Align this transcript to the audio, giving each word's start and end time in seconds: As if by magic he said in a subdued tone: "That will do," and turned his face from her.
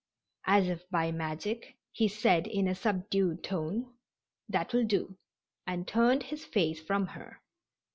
As 0.47 0.67
if 0.67 0.89
by 0.89 1.11
magic 1.11 1.75
he 1.91 2.07
said 2.07 2.47
in 2.47 2.67
a 2.67 2.73
subdued 2.73 3.43
tone: 3.43 3.93
"That 4.49 4.73
will 4.73 4.85
do," 4.87 5.19
and 5.67 5.87
turned 5.87 6.23
his 6.23 6.43
face 6.43 6.81
from 6.81 7.05
her. 7.05 7.39